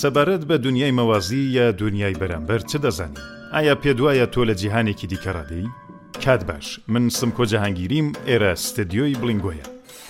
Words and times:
سەبارەت 0.00 0.42
بە 0.50 0.56
دنیای 0.66 0.92
مەوازی 0.98 1.42
یا 1.58 1.72
دنیای 1.72 2.14
بەرامبەر 2.20 2.62
چ 2.64 2.72
دەزانی؟ 2.84 3.20
ئایا 3.56 3.74
پێدوایە 3.82 4.26
تۆ 4.32 4.44
لە 4.48 4.54
جیهانێکی 4.60 5.06
دیکەڕادەی؟ 5.12 5.66
کات 6.24 6.42
باش 6.50 6.80
من 6.88 7.08
سم 7.10 7.30
کۆجەهانگیریم 7.38 8.06
ئێرە 8.28 8.52
ستدیۆی 8.64 9.14
بلنگۆیە 9.20 9.66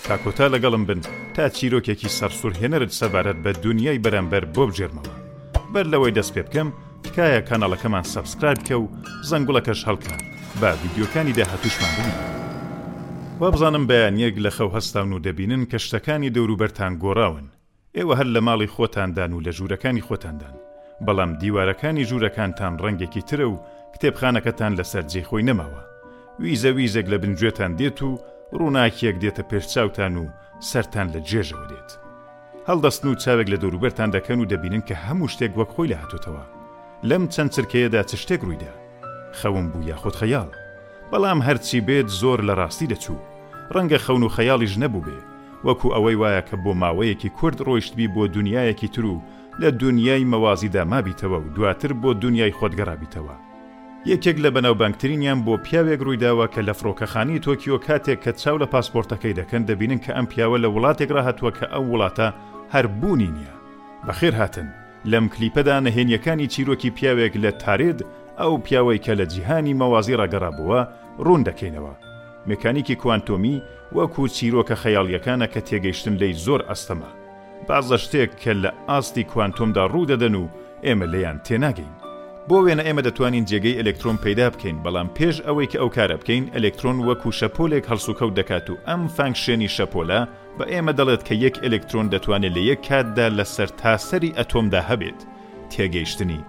کاکۆتا 0.06 0.46
لەگەڵم 0.54 0.82
بن 0.88 1.00
تا 1.36 1.48
چیرۆکێکی 1.56 2.08
سەرسوورهێنرت 2.18 2.92
سەبارەت 3.00 3.38
بە 3.44 3.50
دنیای 3.64 4.02
بەرامبەر 4.04 4.44
بۆ 4.54 4.62
بجێرمەوە 4.70 5.14
بەر 5.74 5.86
لەوەی 5.92 6.14
دەست 6.18 6.32
پێ 6.36 6.42
بکەم 6.46 6.68
تکایە 7.04 7.40
کانەڵەکەمان 7.48 8.04
سەبسکرایب 8.14 8.60
کە 8.68 8.74
و 8.82 8.90
زەنگوڵەکەش 9.30 9.80
هەڵکە 9.88 10.14
با 10.60 10.70
ویددیوکانی 10.80 11.32
داهاتوشمان 11.38 11.92
ببینین. 11.96 12.18
وابزانم 13.40 13.84
بەیان 13.90 14.16
یەک 14.24 14.34
لە 14.44 14.50
خەو 14.56 14.70
هەستان 14.76 15.08
و 15.12 15.18
دەبینن 15.26 15.62
کە 15.70 15.78
شتەکانی 15.86 16.30
دەوروبەران 16.36 16.94
گۆڕاون 17.04 17.46
ئێوە 17.98 18.14
هەر 18.20 18.28
لە 18.36 18.40
ماڵی 18.46 18.68
خۆتاندان 18.74 19.32
و 19.36 19.40
لە 19.46 19.50
ژوورەکانی 19.56 20.06
خۆتاندان 20.08 20.54
بەڵام 21.06 21.30
دیوارەکانی 21.40 22.04
ژوورەکانتان 22.10 22.72
ڕەنگێکی 22.82 23.22
ترە 23.28 23.46
و 23.52 23.56
کتێبخانەکەتان 23.94 24.72
لەسەر 24.78 25.04
جێخۆی 25.12 25.46
نەماوە 25.48 25.80
ویزە 26.42 26.70
ویزێک 26.76 27.06
لە 27.12 27.16
بنجێتان 27.22 27.72
دێت 27.78 28.00
و 28.08 28.20
ڕووناکیەک 28.58 29.16
دێتە 29.22 29.42
پێرچاوتان 29.50 30.14
و 30.22 30.24
سەرتان 30.70 31.08
لە 31.14 31.20
جێژەوە 31.30 31.66
دێت 31.72 31.90
هەڵدەستن 32.68 33.06
و 33.08 33.14
چاوێک 33.22 33.48
لە 33.52 33.56
دەوروبەرتان 33.62 34.10
دەکەن 34.16 34.38
و 34.40 34.48
دەبینن 34.52 34.82
کە 34.88 34.94
هەموو 35.06 35.28
شتێک 35.34 35.52
وەک 35.58 35.70
خۆی 35.74 35.88
لە 35.92 35.96
هاتوتەوە 36.02 36.44
لەم 37.10 37.22
چەند 37.34 37.50
چرکەیەدا 37.54 38.02
چ 38.08 38.12
شتێک 38.22 38.40
ڕوویدا 38.44 38.72
خەون 39.40 39.66
بوو 39.72 39.88
یاخۆت 39.90 40.14
خەیاڵ 40.20 40.48
بەڵام 41.10 41.38
هەرچی 41.46 41.80
بێت 41.86 42.08
زۆر 42.20 42.38
لە 42.48 42.54
ڕاستی 42.60 42.90
دەچوو 42.92 43.20
ڕەنگە 43.74 43.98
خەون 44.04 44.22
و 44.24 44.28
خەیاڵیش 44.36 44.74
نەبوو 44.82 45.04
بێت 45.06 45.26
وەکو 45.66 45.88
ئەوەی 45.94 46.16
وایە 46.20 46.42
کە 46.48 46.56
بۆ 46.64 46.72
ماوەیەکی 46.82 47.30
کورد 47.38 47.58
ڕۆیشتبی 47.66 48.08
بۆ 48.14 48.22
دنیایەکی 48.36 48.88
تر 48.88 49.04
و 49.04 49.22
لە 49.60 49.64
دنیای 49.70 50.24
مەوازیدا 50.32 50.84
مابیتەوە 50.92 51.38
و 51.42 51.48
دواتر 51.56 51.92
بۆ 52.02 52.10
دنیای 52.20 52.52
خۆتگەڕابیتەوە. 52.52 53.36
یەکێک 54.10 54.36
لە 54.44 54.48
بەناوبانگترینیان 54.54 55.38
بۆ 55.44 55.54
پیاوێک 55.64 56.00
ڕوویداوە 56.06 56.46
کە 56.54 56.60
لە 56.68 56.72
فڕۆکەخانی 56.78 57.38
تۆکیۆ 57.46 57.78
کاتێک 57.86 58.18
کە 58.24 58.30
چاو 58.40 58.58
لە 58.62 58.66
پاسپۆرتەکەی 58.72 59.38
دەکەن 59.40 59.62
دەبینن 59.68 60.00
کە 60.04 60.10
ئەم 60.14 60.26
پیاوە 60.32 60.58
لە 60.64 60.68
وڵاتێک 60.74 61.10
ڕاهتووە 61.16 61.50
کە 61.58 61.66
ئەو 61.72 61.82
وڵاتە 61.90 62.28
هەربوونی 62.74 63.26
نییە. 63.36 63.54
بەخێر 64.06 64.34
هاتن 64.40 64.68
لەم 65.10 65.26
کلیپەدا 65.34 65.76
نەهێنیەکانی 65.86 66.46
چیرۆکی 66.52 66.90
پیاوێک 66.96 67.34
لە 67.44 67.50
تارێد 67.62 67.98
ئەو 68.40 68.52
پیاوەی 68.64 68.98
کە 69.04 69.10
لە 69.18 69.24
جیهانی 69.32 69.78
مەوازی 69.80 70.16
ڕگەڕابووە 70.20 70.80
ڕوون 71.24 71.42
دەکەینەوە. 71.48 71.94
مکانیکی 72.46 72.94
کوانتۆمی 72.96 73.60
وەکو 73.94 74.26
چیرۆکە 74.34 74.76
خەیاڵیەکانە 74.82 75.46
کە 75.52 75.60
تێگەیشتن 75.68 76.14
لی 76.22 76.32
زۆر 76.44 76.60
ئەستەما 76.70 77.10
بازە 77.68 77.96
شتێک 78.04 78.30
کە 78.42 78.52
لە 78.62 78.70
ئاستی 78.88 79.24
کوانتۆمدا 79.30 79.84
ڕوودەدەن 79.92 80.34
و 80.42 80.48
ئێمە 80.84 81.06
لەیان 81.12 81.38
تێناگەین 81.46 81.94
بۆ 82.48 82.56
وێنە 82.64 82.82
ئێمە 82.86 83.02
دەتوانین 83.06 83.44
جێگەی 83.50 83.78
ئەلکترۆن 83.78 84.18
پەیدا 84.24 84.46
بکەین 84.52 84.82
بەڵام 84.84 85.08
پێش 85.16 85.36
ئەوەی 85.46 85.66
کە 85.72 85.78
ئەو 85.80 85.90
کارە 85.96 86.16
بکەین 86.20 86.44
ئەلکترۆن 86.54 86.98
وەکو 87.08 87.30
شەپۆلێک 87.38 87.84
هەلسوکەوت 87.90 88.34
دەکات 88.40 88.66
و 88.70 88.80
ئەم 88.88 89.02
فانکشێنی 89.16 89.70
شەپۆلە 89.76 90.20
بە 90.58 90.64
ئێمە 90.72 90.92
دەڵێت 90.98 91.22
کە 91.28 91.34
یەک 91.44 91.56
ئەلکترۆن 91.64 92.06
دەتوانێت 92.14 92.52
لە 92.56 92.62
یەک 92.70 92.80
کاتدا 92.88 93.26
لەسەر 93.38 93.68
تاسەری 93.82 94.34
ئەتۆمدا 94.38 94.80
هەبێت 94.90 95.20
تێگەیشتنی 95.72 96.40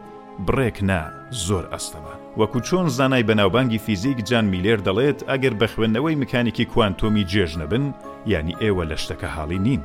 بڕێک 0.48 0.78
نا 0.90 1.00
زۆر 1.48 1.66
ئەستەوە. 1.74 2.14
وەکو 2.38 2.60
چۆن 2.60 2.88
زانای 2.88 3.24
بەناوبانگی 3.30 3.78
فیزیک 3.86 4.26
جان 4.26 4.46
میلێر 4.54 4.80
دەڵێت 4.88 5.20
ئەگەر 5.30 5.54
بە 5.60 5.68
خوێندنەوەی 5.74 6.20
مکانیکی 6.24 6.66
کوانتۆمی 6.66 7.26
جێژ 7.32 7.52
نەبن 7.62 7.86
ینی 8.32 8.56
ئێوە 8.62 8.86
لە 8.92 8.96
شتەکە 9.02 9.28
حاڵی 9.36 9.60
نین 9.66 9.82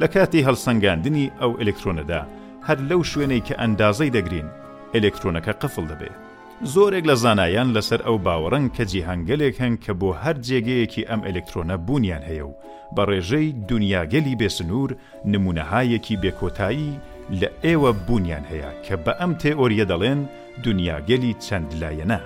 لە 0.00 0.06
کاتی 0.14 0.44
هەڵسەنگاندنی 0.48 1.30
ئەو 1.40 1.52
ئلکترۆنەدا 1.62 2.20
هەر 2.66 2.78
لەو 2.90 3.00
شوێنەی 3.10 3.44
کە 3.48 3.54
ئەندازەی 3.60 4.12
دەگرین 4.16 4.48
ئلکترۆنەکە 4.96 5.52
قفڵ 5.62 5.84
دەبێت 5.92 6.16
زۆرێک 6.74 7.04
لە 7.10 7.14
زانایان 7.22 7.68
لەسەر 7.76 8.00
ئەو 8.06 8.16
باوەڕەن 8.26 8.64
کە 8.76 8.84
جیهنگەلێک 8.92 9.54
هەن 9.62 9.74
کە 9.84 9.92
بۆ 10.00 10.10
هەر 10.22 10.36
جێگەیەکی 10.46 11.06
ئەم 11.08 11.20
ئلکترۆنە 11.28 11.76
بوونیان 11.86 12.22
هەیە 12.28 12.44
و 12.48 12.54
بە 12.96 13.02
ڕێژەی 13.10 13.52
دنیاگەلی 13.68 14.38
بێسنوور 14.40 14.90
نمونەهایەکی 15.32 16.20
بێکۆتایی 16.22 16.90
لە 17.40 17.48
ئێوە 17.64 17.90
بوونیان 18.06 18.44
هەیە 18.50 18.70
کە 18.86 18.94
بە 19.04 19.12
ئەم 19.20 19.32
تێئۆریە 19.42 19.84
دەڵێن 19.92 20.20
دنیاگەلی 20.64 21.32
چەند 21.46 21.70
لایەنە 21.82 22.20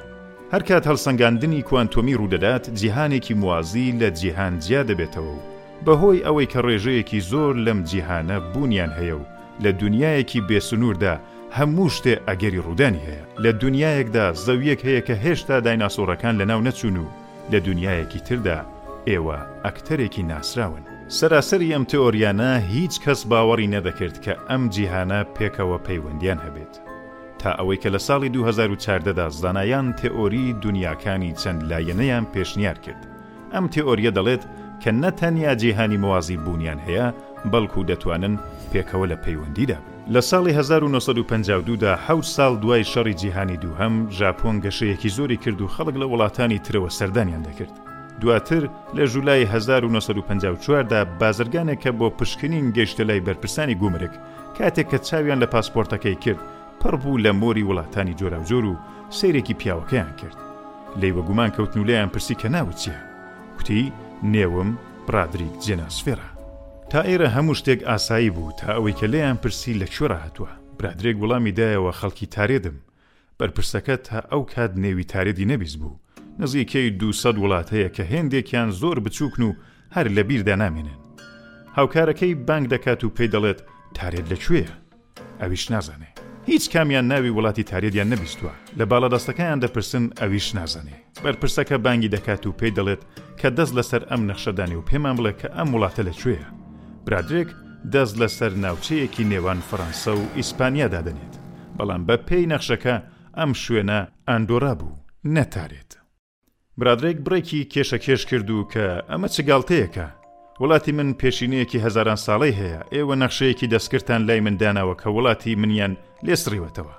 هەر 0.53 0.63
کات 0.69 0.85
هەڵسەنگاندنی 0.91 1.65
کوانتۆمی 1.69 2.19
ڕوودەدات 2.21 2.65
جیهانێکی 2.81 3.35
موازی 3.43 3.95
لە 4.01 4.09
جیهان 4.21 4.55
جیا 4.65 4.83
دەبێتەوە 4.91 5.33
و 5.37 5.43
بەهۆی 5.85 6.25
ئەوەی 6.27 6.51
کە 6.53 6.61
ڕێژەیەکی 6.67 7.21
زۆر 7.31 7.53
لەم 7.67 7.81
جیهانە 7.91 8.37
بوونیان 8.53 8.93
هەیە 8.99 9.17
و 9.21 9.25
لە 9.65 9.71
دنیایەکی 9.83 10.41
بێسنووردا 10.49 11.15
هەموو 11.59 11.87
شتێ 11.97 12.15
ئەگەری 12.29 12.63
ڕوودانی 12.67 13.05
هەیە 13.09 13.25
لە 13.45 13.51
دنیایەکدا 13.63 14.27
زەویەک 14.45 14.81
هەیە 14.89 15.01
کە 15.07 15.15
هێشتا 15.25 15.57
دایناسۆڕەکان 15.67 16.35
لەناو 16.41 16.61
نەچوون 16.67 16.97
و 17.05 17.13
لە 17.53 17.59
دنیایەکی 17.67 18.21
تردا 18.29 18.59
ئێوە 19.09 19.39
ئەکتەرێکی 19.67 20.23
ناسراون 20.31 20.85
سەراسەری 21.15 21.67
ئەم 21.73 21.85
تۆریانە 21.91 22.51
هیچ 22.75 22.95
کەس 23.05 23.21
باوەڕی 23.31 23.71
نەدەکرد 23.75 24.17
کە 24.25 24.35
ئەم 24.51 24.63
جیهانە 24.75 25.21
پێکەوە 25.37 25.79
پەیوەندیان 25.87 26.39
هەبێت 26.47 26.75
تا 27.41 27.51
ئەوەی 27.59 27.81
کە 27.83 27.89
لە 27.95 28.01
ساڵی 28.07 28.31
2014دا 28.35 29.27
زانایان 29.43 29.87
تئۆری 30.01 30.45
دنیاکانی 30.63 31.33
چەند 31.41 31.61
لایەنەیان 31.71 32.25
پێشنیار 32.35 32.79
کرد 32.85 33.03
ئەم 33.55 33.65
تئۆریە 33.75 34.11
دەڵێت 34.19 34.43
کە 34.83 34.91
نەتەنیا 35.03 35.53
جیهانی 35.61 35.97
موازی 36.05 36.37
بوونیان 36.45 36.81
هەیە 36.87 37.07
بەڵکو 37.53 37.81
دەتوانن 37.91 38.35
پێکەوە 38.73 39.07
لە 39.13 39.17
پەیوەندیدا 39.25 39.79
لە 40.15 40.21
ساڵی 40.31 40.53
1952دا 40.61 41.93
حوت 42.07 42.27
ساڵ 42.37 42.53
دوای 42.63 42.85
شەڕی 42.93 43.15
جیهانی 43.23 43.57
دووهەم 43.63 43.95
ژاپۆن 44.19 44.57
گەشەیەکی 44.65 45.11
زۆری 45.17 45.39
کرد 45.45 45.61
و 45.61 45.69
خەڵک 45.75 45.97
لە 46.03 46.07
وڵاتانی 46.13 46.61
ترەوە 46.67 46.91
سەردانیان 46.99 47.43
دەکرد 47.49 47.86
دواتر 48.21 48.69
لە 48.95 49.01
ژولای 49.07 49.47
1954دا 49.47 51.05
بازرگانێکە 51.21 51.91
بۆ 51.99 52.11
پشکنین 52.11 52.73
گەیشتە 52.75 53.01
لای 53.01 53.21
بەرپرسانی 53.21 53.75
گومرک 53.81 54.11
کاتێک 54.59 54.91
کە 54.91 54.99
چاویان 55.07 55.43
لە 55.43 55.47
پاسپۆرتەکەی 55.47 56.17
کرد 56.21 56.41
پڕ 56.81 56.95
بوو 56.97 57.19
لە 57.25 57.33
مۆری 57.35 57.63
وڵاتانی 57.69 58.15
جۆراوجۆر 58.21 58.65
و 58.65 58.77
سیرێکی 59.11 59.55
پیاوەکەیان 59.61 60.13
کرد 60.21 60.37
لی 60.97 61.13
وەگومان 61.15 61.51
کەوتن 61.57 61.77
و 61.77 61.85
لەیان 61.85 62.09
پرسی 62.13 62.35
کە 62.35 62.47
ناوچیە 62.55 62.99
کوتی 63.59 63.93
نێوم 64.23 64.69
پرادریک 65.07 65.53
جێناسفێرە 65.67 66.29
تا 66.91 67.03
ئێرە 67.03 67.29
هەموو 67.37 67.55
شتێک 67.61 67.81
ئاسایی 67.89 68.31
بوو 68.31 68.53
تا 68.61 68.67
ئەوەی 68.77 68.95
کە 68.99 69.05
لەیان 69.05 69.37
پرسی 69.43 69.79
لە 69.81 69.87
کوێرە 69.93 70.19
هاتووە 70.25 70.53
برادرێک 70.79 71.17
وڵامی 71.21 71.53
دایەوە 71.53 71.93
خەڵکی 71.99 72.27
تارێدم 72.35 72.77
بەرپرسەکە 73.41 73.95
تا 74.07 74.19
ئەو 74.33 74.43
کات 74.55 74.73
نێوی 74.85 75.05
تارێدی 75.13 75.49
نەبیست 75.53 75.79
بوو 75.81 75.97
نزیکەی 76.45 76.91
200 76.99 77.39
وڵات 77.39 77.71
هەیە 77.73 77.89
کە 77.97 78.03
هێندێکیان 78.13 78.71
زۆر 78.81 78.99
بچووکن 79.01 79.43
و 79.43 79.53
هەر 79.97 80.07
لە 80.17 80.19
بیردا 80.29 80.57
نامێنن 80.57 81.01
هاوکارەکەی 81.77 82.35
بانگ 82.49 82.67
دەکات 82.75 83.05
و 83.05 83.13
پێی 83.17 83.31
دەڵێت 83.35 83.61
تارێت 83.97 84.27
لەکوێیە 84.33 84.73
ئەویش 85.41 85.71
نازانێ 85.73 86.11
هیچ 86.49 86.65
کامیان 86.73 87.07
ناوی 87.13 87.31
وڵاتی 87.37 87.63
تارێتیان 87.71 88.09
نەبیستووە 88.13 88.53
لە 88.79 88.85
باڵادەستەکەیان 88.91 89.61
دەپرسن 89.65 90.05
ئەویش 90.21 90.49
نازانێ 90.57 90.97
بەرپرسەکە 91.25 91.77
بانگی 91.85 92.13
دەکات 92.17 92.43
و 92.47 92.57
پێی 92.61 92.73
دەڵێت 92.79 93.03
کە 93.41 93.49
دەست 93.59 93.75
لەسەر 93.79 94.03
ئەم 94.11 94.23
نەخشەدانی 94.31 94.77
و 94.79 94.87
پێمان 94.91 95.17
بڵێ 95.19 95.33
کە 95.41 95.49
ئەم 95.57 95.69
وڵاتە 95.75 96.03
لەکوێیە 96.09 96.47
برادرێک 97.07 97.49
دەست 97.95 98.15
لەسەر 98.21 98.53
ناوچەیەکی 98.65 99.25
نێوان 99.33 99.61
فەەنسا 99.71 100.13
و 100.21 100.25
ئیسپانیادا 100.37 101.01
دەنێت 101.07 101.35
بەڵام 101.77 102.03
بە 102.09 102.17
پێی 102.29 102.47
نەخشەکە 102.53 102.95
ئەم 103.39 103.53
شوێنە 103.65 103.99
ئەندۆرا 104.29 104.73
بوو 104.81 104.95
نەتارێت 105.37 105.86
برادرێک 106.81 107.17
بڕێکی 107.27 107.65
کێشە 107.73 107.99
کێش 108.05 108.23
کردو 108.31 108.69
کە 108.73 108.87
ئەمە 109.11 109.29
چگالتەیەەکە 109.35 110.07
وڵاتی 110.61 110.93
من 110.99 111.11
پێشینەیەکی 111.21 111.83
هزاران 111.87 112.17
ساڵی 112.27 112.55
هەیە 112.61 112.81
ئێوە 112.95 113.17
نەخشەیەکی 113.23 113.71
دەستکردان 113.75 114.21
لای 114.29 114.41
مندانەوە 114.47 114.95
کە 115.01 115.09
وڵاتی 115.17 115.55
منیان 115.61 115.93
لێسڕیوەتەوە 116.27 116.95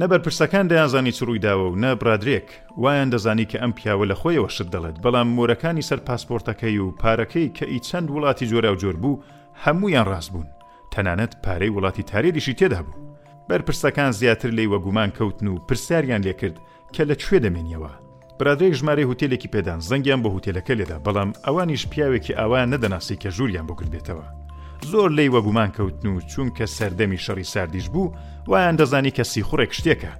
نەبەر 0.00 0.18
پرسەکان 0.24 0.64
دەیانزانی 0.70 1.12
چڕوویداوە 1.18 1.64
و 1.68 1.76
نە 1.82 1.90
برادرێک 2.00 2.48
وایان 2.82 3.10
دەزانی 3.14 3.46
کە 3.50 3.58
ئەم 3.62 3.72
پیاوە 3.78 4.06
لە 4.10 4.14
خۆیەوە 4.20 4.48
شت 4.56 4.68
دەڵێت 4.74 4.96
بەڵام 5.04 5.28
مۆرەکانی 5.36 5.86
سەر 5.88 6.00
پاسپۆرتەکەی 6.08 6.78
و 6.84 6.94
پارەکەی 7.00 7.48
کە 7.56 7.64
ئی 7.72 7.78
چەند 7.88 8.08
وڵاتی 8.14 8.48
جۆرا 8.50 8.70
و 8.72 8.80
جۆر 8.82 8.96
بوو 9.02 9.22
هەمویان 9.64 10.06
ڕاست 10.12 10.30
بوون 10.32 10.48
تەنانەت 10.92 11.32
پارەی 11.44 11.74
وڵاتی 11.76 12.02
تارێریشی 12.10 12.54
تێدا 12.60 12.80
بوو 12.86 12.98
بەرپرسەکان 13.48 14.10
زیاتر 14.20 14.50
لێی 14.56 14.70
وەگومان 14.72 15.10
کەوتن 15.18 15.46
و 15.48 15.54
پرسیاریان 15.68 16.22
لێکرد 16.26 16.56
کە 16.94 17.02
لە 17.10 17.14
کوێ 17.24 17.40
دەمێنیەوە 17.44 17.92
برادرێک 18.38 18.72
ژمارە 18.72 19.02
هوتێلێکی 19.10 19.48
پێدان 19.54 19.80
زەنگیان 19.88 20.22
بە 20.22 20.28
هوتێلەکە 20.34 20.70
لێدا 20.78 20.98
بەڵام 21.06 21.30
ئەوانیش 21.46 21.86
پیاوێکی 21.90 22.34
ئاوایان 22.38 22.70
نەدەناسی 22.74 23.16
کە 23.22 23.28
ژووریان 23.36 23.66
بۆ 23.68 23.74
کردبێتەوە 23.80 24.26
زۆر 24.90 25.10
لی 25.18 25.30
وەگومان 25.34 25.70
کەوتن 25.76 26.06
و 26.08 26.20
چونکە 26.30 26.66
سەردەمی 26.76 27.20
شەڕی 27.24 27.46
ساردیش 27.52 27.86
بوو 27.92 28.12
وایان 28.48 28.76
دەزانی 28.80 29.12
کەسی 29.18 29.42
خوڕێک 29.48 29.72
شتێکە 29.78 30.12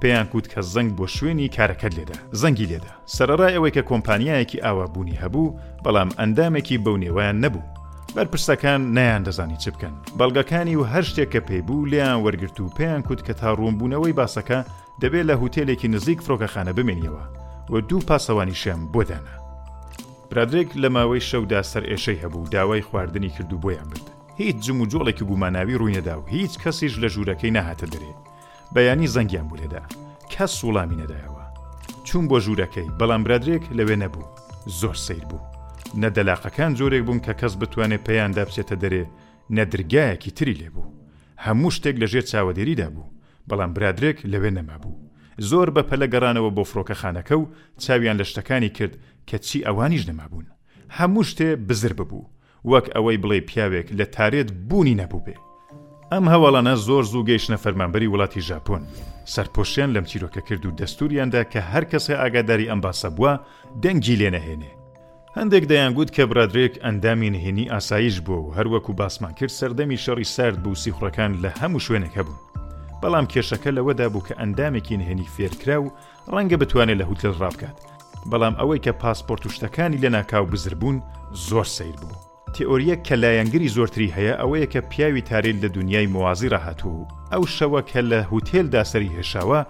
پێیان 0.00 0.26
کووت 0.32 0.46
کە 0.52 0.60
زەنگ 0.74 0.90
بۆ 0.98 1.06
شوێنی 1.16 1.48
کارەکەت 1.56 1.92
لێدا 1.98 2.18
زەنگی 2.40 2.66
لێدا 2.70 2.92
سەرڕای 3.16 3.54
ئەوەی 3.54 3.74
کە 3.76 3.82
کۆمپانیایەکی 3.90 4.62
ئاوابوونی 4.64 5.18
هەبوو 5.22 5.54
بەڵام 5.84 6.10
ئەندامێکی 6.18 6.78
بەو 6.84 6.96
نێوایان 7.02 7.38
نەبوو 7.44 7.66
بەرپرسەکان 8.16 8.80
نیان 8.96 9.22
دەزانی 9.26 9.58
چ 9.62 9.66
بکەن 9.74 9.94
بەڵگەکانی 10.18 10.76
و 10.80 10.84
هەر 10.92 11.04
شتێک 11.10 11.28
کە 11.34 11.40
پێیبوو 11.48 11.86
لیان 11.90 12.18
وەرگرت 12.24 12.56
و 12.60 12.74
پێیان 12.76 13.02
کووت 13.06 13.20
کە 13.26 13.32
تا 13.40 13.48
ڕوونبوونەوەی 13.58 14.16
باسەکە 14.20 14.58
دەبێت 15.02 15.26
لە 15.28 15.34
هوتێلێکی 15.40 15.88
نزیک 15.94 16.18
فڕۆکەخانە 16.26 16.72
بمێنیەوە 16.78 17.24
و 17.70 17.80
دوو 17.80 18.00
پاسەوانیشیان 18.00 18.88
بۆدانە 18.92 19.34
برادرێک 20.30 20.68
لە 20.82 20.88
ماوەی 20.94 21.26
شەودا 21.30 21.62
سەر 21.72 21.82
ئێشەی 21.90 22.20
هەبوو 22.24 22.48
داوای 22.50 22.82
خواردنی 22.82 23.28
کردو 23.30 23.58
بۆیان 23.58 23.88
برد 23.90 24.06
هیچ 24.36 24.56
جم 24.60 24.80
و 24.80 24.86
جۆڵێکی 24.86 25.22
گوماناوی 25.30 25.78
ڕووینەدا 25.80 26.14
و 26.18 26.26
هیچ 26.26 26.52
کەسیش 26.62 26.94
لە 27.02 27.08
ژوورەکەی 27.14 27.56
نەهاتە 27.56 27.86
دەرێ 27.92 28.12
بەیانی 28.74 29.06
زەنگیان 29.06 29.46
بولێدا 29.48 29.82
کەس 30.32 30.52
سوڵامی 30.60 30.96
نەدایەوە 31.02 31.44
چوون 32.06 32.28
بۆ 32.28 32.38
ژوورەکەی 32.44 32.90
بەڵام 33.00 33.22
برادرێک 33.26 33.64
لەوێ 33.78 33.96
نەبوو 34.04 34.26
زۆر 34.80 34.94
سیر 35.06 35.24
بوو 35.24 35.44
نەدەلاقەکان 36.02 36.74
جۆرێک 36.78 37.02
بوون 37.06 37.20
کە 37.26 37.32
کەس 37.40 37.54
بتوانێت 37.60 38.04
پێیان 38.06 38.32
دابچێتە 38.36 38.76
دەرێ 38.82 39.04
نەدرگایەکی 39.56 40.30
تری 40.36 40.54
لێبوو 40.60 40.92
هەموو 41.44 41.70
شتێک 41.76 41.96
لەژێر 42.02 42.22
چاوەدێریدا 42.30 42.88
بوو 42.94 43.12
بەڵام 43.48 43.70
برادرێک 43.76 44.18
لەوێ 44.32 44.50
نەما 44.58 44.78
بوو 44.82 44.94
زۆر 45.50 45.68
بە 45.74 45.82
پەلە 45.88 46.06
گەڕانەوە 46.12 46.50
بۆ 46.56 46.64
فڕۆکەخانەکە 46.70 47.34
و 47.38 47.48
چاویان 47.82 48.16
لە 48.20 48.24
شتەکانی 48.30 48.68
کرد 48.78 48.98
کە 49.28 49.36
چی 49.46 49.64
ئەوانیش 49.66 50.02
نەمابوون 50.08 50.46
هەموو 50.98 51.24
شتێ 51.30 51.48
بزر 51.68 51.92
ببوو 51.98 52.30
وەک 52.70 52.86
ئەوەی 52.94 53.20
بڵێ 53.22 53.38
پیاوێک 53.48 53.86
لە 53.98 54.04
تارێت 54.16 54.48
بوونی 54.68 54.98
نەبوو 55.00 55.24
بێ 55.26 55.36
ئەم 56.12 56.24
هەوڵانە 56.32 56.74
زۆر 56.86 57.04
زوو 57.10 57.26
گەیشتە 57.28 57.56
فەرمانبەری 57.64 58.10
وڵاتی 58.12 58.42
ژاپۆن 58.50 58.82
سەرپۆشیان 59.34 59.90
لەم 59.96 60.04
چیرۆکە 60.10 60.40
کرد 60.48 60.62
و 60.66 60.76
دەستوریاندا 60.80 61.42
کە 61.52 61.60
هەر 61.72 61.84
کەسێ 61.92 62.14
ئاگاداری 62.20 62.70
ئەم 62.70 62.80
باسە 62.84 63.08
بووە 63.16 63.32
دەنگی 63.82 64.16
لێنەهێنێ 64.20 64.72
هەندێک 65.38 65.64
دەیانگووت 65.70 66.10
کە 66.16 66.22
برادرێک 66.30 66.74
ئەندامی 66.84 67.30
نهێنی 67.34 67.70
ئاساییش 67.72 68.16
بوو 68.26 68.42
و 68.48 68.54
هەروەکو 68.56 68.92
باسمان 69.00 69.32
کرد 69.38 69.54
سەردەمی 69.60 69.98
شەڕی 70.04 70.28
سرد 70.36 70.58
بوو 70.62 70.80
سیخڕەکان 70.84 71.30
لە 71.44 71.50
هەموو 71.60 71.84
شوێنێک 71.86 72.14
هەبوون 72.18 72.40
بەڵام 73.04 73.26
کێشەکە 73.32 73.70
لەوەدا 73.76 74.06
بوو 74.12 74.26
کە 74.26 74.34
ئەندامێکی 74.40 74.98
نهێنی 75.00 75.30
فێرکرا 75.34 75.76
و 75.84 75.88
ڕەنگە 76.34 76.56
بتوانێت 76.62 76.98
لە 77.00 77.04
هوتل 77.10 77.32
ڕابکات 77.42 77.76
بەڵام 78.30 78.54
ئەوەی 78.60 78.82
کە 78.84 78.92
پاسپۆرت 79.02 79.42
و 79.46 79.52
شتەکانی 79.54 80.02
لە 80.04 80.08
ناکاو 80.16 80.44
بزربوون 80.52 80.96
زۆر 81.48 81.66
سیر 81.76 81.96
بوو 82.00 82.18
تئۆریە 82.54 82.96
کە 83.06 83.14
لایەنگری 83.22 83.72
زۆرتری 83.76 84.12
هەیە 84.16 84.34
ئەوەیە 84.40 84.66
کە 84.72 84.80
پیاوی 84.90 85.22
تارین 85.30 85.56
لە 85.64 85.68
دنیای 85.76 86.06
موازی 86.16 86.50
ڕاهاتوو 86.54 87.08
ئەو 87.32 87.42
شەوە 87.56 87.80
کە 87.90 88.00
لە 88.10 88.18
هوتێلدا 88.30 88.82
سەری 88.92 89.14
هێشاوە 89.18 89.60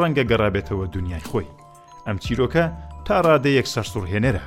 ڕەنگە 0.00 0.24
گەڕابێتەوە 0.30 0.84
دنیای 0.96 1.24
خۆی 1.30 1.48
ئەم 2.06 2.16
چیرۆکە 2.24 2.64
تا 3.06 3.16
ڕادەیەک 3.26 3.66
سەرسوڕهێنەرە 3.74 4.44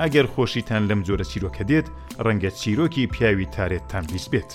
ئەگەر 0.00 0.26
خۆشیتان 0.34 0.82
لەم 0.90 1.00
جۆرە 1.06 1.24
چیرۆکە 1.32 1.62
دێت 1.70 1.86
ڕەنگە 2.24 2.50
چیرۆکی 2.60 3.10
پیاوی 3.14 3.46
تارێتتان 3.56 4.04
بیست 4.12 4.28
بێت 4.34 4.50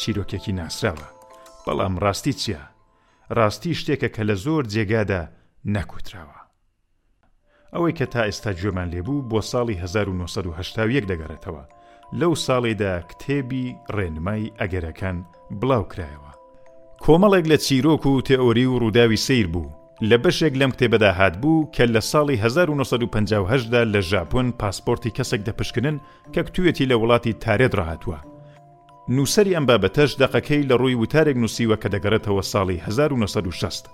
چیرۆکێکی 0.00 0.52
ناسراوە 0.60 1.08
بەڵام 1.66 1.94
ڕاستی 2.04 2.32
چییە؟ 2.42 2.60
ڕاستی 3.38 3.72
شتێکە 3.80 4.08
کە 4.16 4.22
لە 4.28 4.34
زۆر 4.44 4.64
جێگادا 4.72 5.22
نەکوتراوە. 5.74 6.38
ئەوەی 7.74 7.92
کە 7.98 8.06
تا 8.12 8.22
ئێستا 8.28 8.52
گوێمان 8.58 8.88
لێبوو 8.92 9.26
بۆ 9.30 9.40
ساڵی 9.52 9.74
1970 9.74 11.04
دەگەڕێتەوە 11.10 11.62
لەو 12.20 12.34
ساڵێدا 12.46 12.94
کتێبی 13.10 13.64
ڕێنمای 13.94 14.44
ئەگەرەکان 14.60 15.16
بڵاوکرایەوە. 15.60 16.30
کۆمەڵێک 17.04 17.46
لە 17.52 17.56
چیرۆک 17.66 18.06
و 18.06 18.22
تێئۆری 18.28 18.66
و 18.66 18.78
ڕووداوی 18.82 19.20
سیر 19.26 19.46
بوو 19.52 19.70
لە 20.10 20.16
بەشێک 20.24 20.54
لەم 20.60 20.72
کتێبەدا 20.74 21.10
هات 21.18 21.34
بوو 21.42 21.68
کە 21.74 21.84
لە 21.94 22.00
ساڵی 22.12 22.36
1950دا 22.44 23.82
لە 23.92 24.00
ژاپۆن 24.12 24.46
پاسپۆرتی 24.60 25.10
کەسێک 25.16 25.40
دەپشکنن 25.48 25.96
کە 26.34 26.40
کتوێتی 26.46 26.86
لە 26.90 26.94
وڵاتی 27.00 27.32
تارێت 27.44 27.74
ڕاهتووە 27.78 28.18
نووسری 29.08 29.54
ئەم 29.54 29.66
بابەتەش 29.66 30.10
دەقەکەی 30.22 30.68
لە 30.70 30.74
ڕووی 30.80 30.94
وتارێک 31.00 31.36
نووسیوە 31.42 31.76
کە 31.82 31.88
دەگەڕێتەوە 31.94 32.42
ساڵی 32.52 32.78
1960 32.84 33.88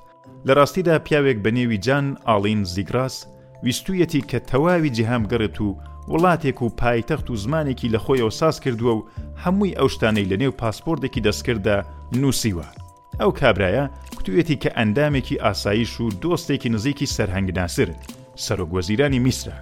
لە 0.46 0.52
ڕاستیدا 0.58 0.98
پیاوێک 0.98 1.38
بە 1.44 1.50
نێوی 1.56 1.76
جان 1.78 2.16
ئاڵین 2.26 2.62
زیگراس 2.64 3.26
ویستویەتی 3.62 4.20
کە 4.30 4.38
تەواوی 4.50 4.90
جیهام 4.90 5.24
گەڕێت 5.30 5.60
و 5.60 5.78
وڵاتێک 6.10 6.62
و 6.62 6.68
پایتەخت 6.80 7.30
و 7.30 7.36
زمانێکی 7.36 7.88
لە 7.94 7.98
خۆیەوە 8.04 8.30
ساس 8.32 8.60
کردووە 8.64 8.94
و 8.96 9.06
هەمووی 9.44 9.76
ئەو 9.78 9.88
شتانەی 9.94 10.28
لە 10.30 10.36
نێو 10.42 10.52
پاسپۆردێکی 10.60 11.20
دەستکردا 11.26 11.78
نووسیوە 12.20 12.66
ئەو 13.20 13.30
کابرایە 13.40 13.84
کوتوێتی 14.16 14.56
کە 14.62 14.70
ئەندامێکی 14.78 15.40
ئاسایش 15.44 15.92
و 16.00 16.06
دۆستێکی 16.22 16.68
نزیکی 16.74 17.10
سەرهەنگناسر 17.16 17.88
سەرۆگوەزیرانی 18.44 19.20
میسرە 19.26 19.58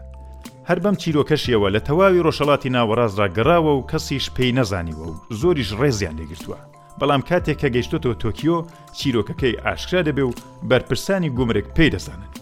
هەر 0.68 0.78
بەم 0.84 0.96
چیرۆکەشیەوە 1.02 1.68
لە 1.74 1.80
تەواوی 1.88 2.24
ڕۆژەڵاتی 2.26 2.72
ناوەڕازرا 2.76 3.26
گەڕاوە 3.36 3.72
و 3.74 3.86
کەسیش 3.90 4.26
پێی 4.36 4.54
نەزانیوە 4.58 5.06
و 5.10 5.14
زۆریش 5.40 5.70
ڕێزیان 5.80 6.16
لێگرتووە 6.20 6.58
بەڵام 6.98 7.22
کاتێک 7.28 7.58
کە 7.60 7.68
گەیشتۆتەوە 7.74 8.14
تۆکیۆ 8.22 8.58
چیرۆکەکەی 8.98 9.60
ئاشکرا 9.64 10.02
دەبێ 10.08 10.24
و 10.26 10.32
بەرپرسانی 10.68 11.30
گومرێک 11.36 11.66
پێی 11.76 11.90
دەزانن 11.94 12.32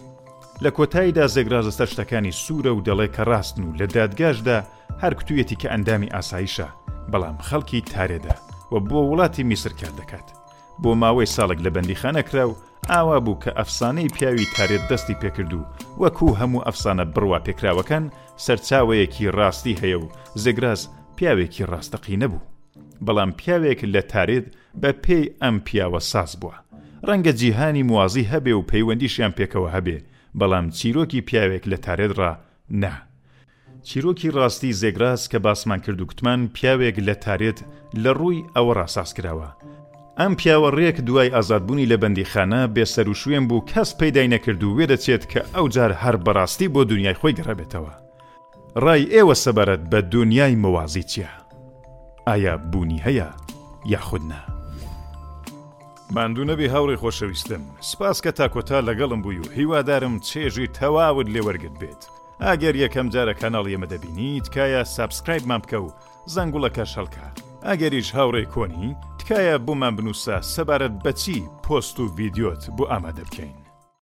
لە 0.65 0.71
کۆتاییدا 0.77 1.25
زێگرازە 1.35 1.71
سەر 1.79 1.89
شتەکانی 1.93 2.33
سوورە 2.43 2.73
و 2.75 2.83
دەڵێ 2.87 3.09
کە 3.17 3.23
ڕاستن 3.31 3.63
و 3.65 3.75
لە 3.81 3.87
دادگاشدا 3.95 4.59
هەر 5.03 5.13
کتوویەتی 5.19 5.57
کە 5.61 5.67
ئەندامی 5.71 6.13
ئاساییشە 6.15 6.69
بەڵام 7.11 7.39
خەڵکی 7.49 7.81
تارێدا 7.93 8.35
و 8.73 8.75
بۆ 8.89 8.99
وڵاتی 9.11 9.43
میسر 9.51 9.71
کار 9.81 9.93
دەکات 10.01 10.27
بۆ 10.83 10.91
ماوەی 11.01 11.27
ساڵک 11.35 11.59
لە 11.65 11.71
بەندیخانە 11.75 12.23
کرا 12.29 12.45
و 12.49 12.57
ئاوا 12.91 13.19
بوو 13.21 13.39
کە 13.45 13.53
ئەفسانەی 13.59 14.09
پیاوی 14.15 14.47
تارێت 14.57 14.83
دەستی 14.91 15.19
پێکردو 15.21 15.67
وەکوو 16.03 16.37
هەموو 16.41 16.65
ئەفسانە 16.67 17.05
بڕوا 17.15 17.39
پێکراوەکان 17.47 18.05
سەرچاوەیەکی 18.45 19.31
ڕاستی 19.39 19.79
هەیە 19.83 19.99
و 20.03 20.11
زگراز 20.45 20.89
پیاوێکی 21.17 21.67
ڕاستەقی 21.71 22.17
نەبوو 22.23 22.47
بەڵام 23.07 23.31
پیاوێک 23.39 23.81
لە 23.95 24.03
تارێت 24.13 24.47
بە 24.83 24.91
پێی 25.05 25.27
ئەم 25.43 25.57
پیاوە 25.67 26.01
ساز 26.13 26.33
بووە 26.41 26.57
ڕەنگە 27.09 27.33
جیهانی 27.41 27.83
موازی 27.91 28.29
هەبێ 28.33 28.53
و 28.59 28.67
پەیوەندیشیان 28.71 29.33
پێکەوە 29.39 29.69
هەبێ 29.77 29.99
بەڵام 30.39 30.67
چیرۆکی 30.79 31.21
پیاوێک 31.29 31.65
لە 31.73 31.77
تارێتڕا 31.87 32.33
نا 32.83 32.93
چیرۆکی 33.87 34.31
ڕاستی 34.37 34.71
زێگراس 34.81 35.23
کە 35.33 35.39
باسمان 35.45 35.81
کرد 35.85 36.01
و 36.01 36.07
کتمان 36.11 36.41
پیاوێک 36.57 36.97
لە 37.09 37.15
تارێت 37.25 37.59
لە 38.03 38.11
ڕووی 38.19 38.45
ئەوە 38.57 38.73
ڕاساس 38.79 39.11
کراوە 39.17 39.51
ئەم 40.21 40.35
پیاوە 40.41 40.71
ڕێک 40.77 40.97
دوای 41.07 41.29
ئازادبوونی 41.35 41.87
لە 41.93 41.97
بەندیخانە 42.03 42.67
بێسەر 42.75 43.09
و 43.09 43.15
شوێن 43.15 43.45
بوو 43.49 43.67
کەس 43.71 43.91
پەیدای 44.01 44.29
نەکرد 44.35 44.63
و 44.65 44.75
وێ 44.77 44.87
دەچێت 44.93 45.25
کە 45.33 45.41
ئەو 45.55 45.69
جار 45.69 45.93
هەر 46.03 46.17
بەڕاستی 46.25 46.69
بۆ 46.75 46.83
دنیای 46.91 47.19
خۆی 47.21 47.37
گەڕەبێتەوە 47.39 47.93
ڕای 48.85 49.03
ئێوە 49.15 49.35
سەبارەت 49.45 49.83
بە 49.91 49.99
دنیای 50.15 50.55
موازی 50.57 51.03
چییە 51.03 51.31
ئایا 52.29 52.55
بوونی 52.57 53.01
هەیە 53.07 53.29
یاخودنا 53.93 54.43
ماندوو 56.15 56.45
نەبی 56.51 56.67
هاوڕی 56.73 56.97
خۆشەویستم 57.03 57.63
سپاس 57.81 58.21
کە 58.25 58.31
تاکۆتا 58.39 58.79
لەگەڵم 58.89 59.21
بووی 59.23 59.39
و 59.39 59.51
هیوادارم 59.57 60.21
چێژی 60.29 60.69
تەواوت 60.79 61.27
لێوەرگت 61.35 61.75
بێت 61.81 62.03
ئاگەر 62.45 62.75
یەکەم 62.85 63.07
جارە 63.15 63.35
کانناڵ 63.41 63.67
ئێمە 63.73 63.87
دەبینیت 63.93 64.47
کایە 64.55 64.83
سابسکرایبمان 64.95 65.61
بکە 65.65 65.77
و 65.83 65.89
زەنگوڵەکە 66.35 66.85
شەڵکات 66.93 67.37
ئەگەریش 67.69 68.09
هاوڕێ 68.17 68.45
کۆنی 68.55 68.89
تکایە 69.19 69.57
بۆمان 69.67 69.93
بنووسە 69.97 70.37
سەبارەت 70.55 70.95
بەچی 71.05 71.39
پۆست 71.65 71.97
و 72.01 72.13
ڤیددیۆت 72.17 72.63
بۆ 72.77 72.85
ئامادە 72.93 73.23
بکەین. 73.29 73.62